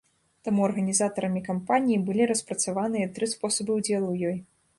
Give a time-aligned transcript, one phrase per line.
[0.45, 4.37] Таму арганізатарамі кампаніі былі распрацаваныя тры спосабы ўдзелу ў ёй.